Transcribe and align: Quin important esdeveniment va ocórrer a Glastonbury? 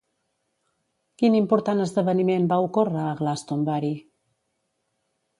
Quin 1.21 1.35
important 1.39 1.83
esdeveniment 1.83 2.47
va 2.53 2.57
ocórrer 2.69 3.03
a 3.09 3.11
Glastonbury? 3.19 3.93